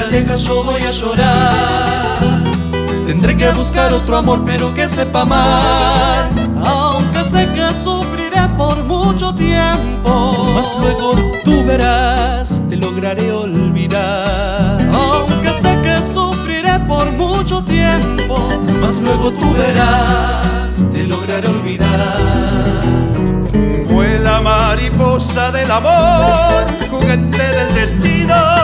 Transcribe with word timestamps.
alejas 0.00 0.42
yo 0.42 0.64
voy 0.64 0.82
a 0.82 0.90
llorar. 0.90 2.20
Tendré 3.06 3.36
que 3.36 3.50
buscar 3.50 3.92
otro 3.92 4.16
amor, 4.16 4.42
pero 4.44 4.72
que 4.74 4.88
sepa 4.88 5.22
amar. 5.22 6.30
Aunque 6.64 7.24
sé 7.24 7.48
que 7.54 7.72
sufriré 7.74 8.48
por 8.56 8.82
mucho 8.84 9.34
tiempo. 9.34 10.46
Mas 10.54 10.76
luego 10.80 11.14
tú 11.44 11.64
verás, 11.64 12.62
te 12.68 12.76
lograré 12.76 13.32
olvidar. 13.32 14.78
Aunque 14.92 15.50
sé 15.50 15.78
que 15.82 15.96
sufriré 16.02 16.78
por 16.88 17.10
mucho 17.12 17.62
tiempo. 17.64 18.48
Mas 18.80 18.98
luego 19.00 19.30
tú 19.32 19.52
verás, 19.54 20.86
te 20.92 21.06
lograré 21.06 21.48
olvidar. 21.48 22.32
Mariposa 24.42 25.52
del 25.52 25.70
amor, 25.70 26.66
juguete 26.90 27.36
del 27.36 27.74
destino. 27.74 28.61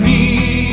Mí. 0.00 0.72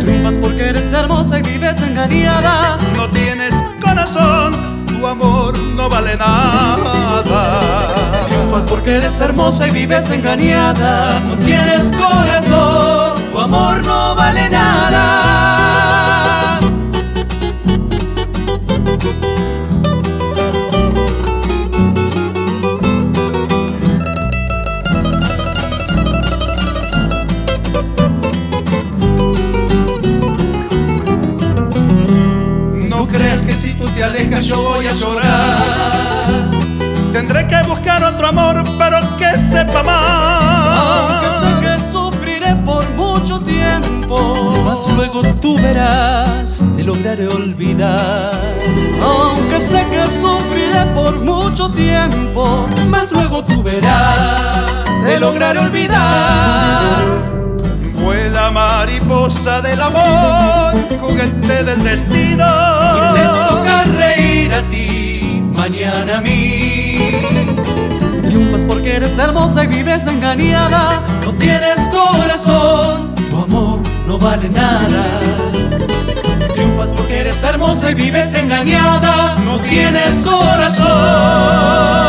Triunfas 0.00 0.38
porque 0.38 0.68
eres 0.68 0.92
hermosa 0.92 1.38
y 1.38 1.42
vives 1.42 1.80
engañada. 1.82 2.78
No 2.96 3.08
tienes 3.08 3.54
corazón, 3.80 4.86
tu 4.86 5.06
amor 5.06 5.58
no 5.58 5.88
vale 5.88 6.16
nada. 6.16 7.88
Triunfas 8.26 8.66
porque 8.66 8.96
eres 8.96 9.20
hermosa 9.20 9.68
y 9.68 9.70
vives 9.70 10.10
engañada. 10.10 11.20
No 11.20 11.36
tienes 11.38 11.90
alejas 34.04 34.46
yo 34.46 34.62
voy 34.62 34.86
a 34.86 34.94
llorar. 34.94 35.58
Tendré 37.12 37.46
que 37.46 37.62
buscar 37.66 38.02
otro 38.04 38.26
amor, 38.28 38.62
pero 38.78 39.16
que 39.16 39.36
sepa 39.36 39.80
Aunque 39.80 41.30
sé 41.40 41.50
más. 41.54 41.60
que 41.60 41.92
sufriré 41.92 42.54
por 42.64 42.88
mucho 42.90 43.40
tiempo. 43.40 44.34
Mas 44.64 44.86
luego 44.92 45.22
tú 45.40 45.56
verás, 45.58 46.64
te 46.76 46.82
lograré 46.82 47.28
olvidar. 47.28 48.32
Aunque 49.02 49.60
sé 49.60 49.86
que 49.90 50.04
sufriré 50.20 50.84
por 50.94 51.20
mucho 51.20 51.70
tiempo, 51.70 52.66
mas 52.88 53.12
luego 53.12 53.44
tú 53.44 53.62
verás, 53.62 54.84
te 55.04 55.18
lograré 55.20 55.60
olvidar. 55.60 57.04
Vuela 57.94 58.50
mariposa 58.50 59.62
del 59.62 59.80
amor, 59.80 60.74
juguete 61.00 61.64
del 61.64 61.82
destino. 61.82 62.63
A 64.54 64.62
ti, 64.70 65.42
mañana 65.52 66.18
a 66.18 66.20
mí. 66.20 67.12
Triunfas 68.22 68.64
porque 68.64 68.96
eres 68.96 69.18
hermosa 69.18 69.64
y 69.64 69.66
vives 69.66 70.06
engañada. 70.06 71.02
No 71.24 71.32
tienes 71.32 71.88
corazón, 71.88 73.14
tu 73.30 73.36
amor 73.36 73.80
no 74.06 74.18
vale 74.18 74.48
nada. 74.48 75.04
Triunfas 76.52 76.92
porque 76.92 77.20
eres 77.20 77.42
hermosa 77.42 77.90
y 77.90 77.94
vives 77.94 78.34
engañada. 78.34 79.36
No 79.44 79.58
tienes 79.58 80.24
corazón. 80.24 82.03